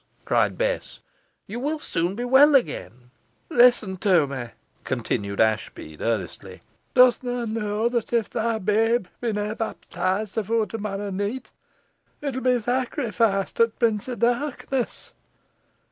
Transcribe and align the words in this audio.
cried 0.25 0.57
Bess. 0.57 0.99
"You 1.45 1.59
will 1.59 1.77
soon 1.77 2.15
be 2.15 2.23
well 2.25 2.55
again." 2.55 3.11
"Listen 3.51 3.97
to 3.97 4.25
me," 4.25 4.47
continued 4.83 5.39
Ashbead, 5.39 6.01
earnestly; 6.01 6.61
"dust 6.95 7.21
na 7.23 7.45
knoa 7.45 7.87
that 7.91 8.11
if 8.11 8.27
thy 8.27 8.57
babe 8.57 9.05
be 9.19 9.31
na 9.31 9.53
bapteesed 9.53 10.39
efore 10.39 10.65
to 10.69 10.79
morrow 10.79 11.11
neet, 11.11 11.51
it'll 12.19 12.41
be 12.41 12.59
sacrificed 12.59 13.57
to 13.57 13.67
t' 13.67 13.73
Prince 13.77 14.09
o' 14.09 14.15
Darkness. 14.15 15.13